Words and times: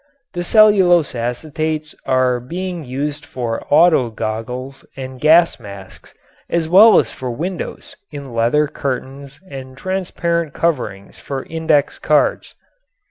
The 0.33 0.43
cellulose 0.43 1.13
acetates 1.13 1.93
are 2.07 2.39
being 2.39 2.83
used 2.83 3.23
for 3.23 3.63
auto 3.69 4.09
goggles 4.09 4.83
and 4.97 5.21
gas 5.21 5.59
masks 5.59 6.15
as 6.49 6.67
well 6.67 6.97
as 6.97 7.11
for 7.11 7.29
windows 7.29 7.95
in 8.11 8.33
leather 8.33 8.65
curtains 8.67 9.39
and 9.47 9.77
transparent 9.77 10.53
coverings 10.55 11.19
for 11.19 11.43
index 11.45 11.99
cards. 11.99 12.55